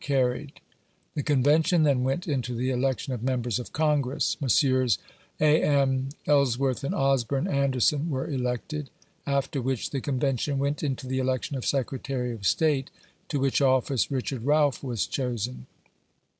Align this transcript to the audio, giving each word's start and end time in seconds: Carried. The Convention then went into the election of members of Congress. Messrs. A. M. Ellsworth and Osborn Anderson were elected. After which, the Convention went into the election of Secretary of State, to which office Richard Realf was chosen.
Carried. 0.03 0.53
The 1.13 1.21
Convention 1.21 1.83
then 1.83 2.03
went 2.03 2.27
into 2.27 2.55
the 2.55 2.71
election 2.71 3.13
of 3.13 3.21
members 3.21 3.59
of 3.59 3.71
Congress. 3.71 4.35
Messrs. 4.41 4.97
A. 5.39 5.61
M. 5.61 6.09
Ellsworth 6.25 6.83
and 6.83 6.95
Osborn 6.95 7.47
Anderson 7.47 8.09
were 8.09 8.27
elected. 8.27 8.89
After 9.27 9.61
which, 9.61 9.91
the 9.91 10.01
Convention 10.01 10.57
went 10.57 10.81
into 10.81 11.05
the 11.05 11.19
election 11.19 11.55
of 11.55 11.67
Secretary 11.67 12.33
of 12.33 12.47
State, 12.47 12.89
to 13.27 13.39
which 13.39 13.61
office 13.61 14.09
Richard 14.09 14.43
Realf 14.43 14.81
was 14.81 15.05
chosen. 15.05 15.67